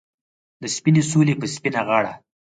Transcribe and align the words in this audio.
د 0.61 0.63
سپینې 0.75 1.03
سولې 1.11 1.33
په 1.41 1.45
سپینه 1.53 1.81
غاړه 1.87 2.13